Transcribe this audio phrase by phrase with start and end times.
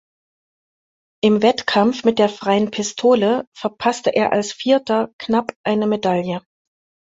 [1.23, 6.41] Im Wettkampf mit der Freien Pistole verpasste er als Vierter knapp eine Medaille.